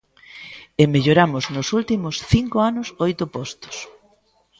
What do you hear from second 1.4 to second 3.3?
nos últimos cinco anos oito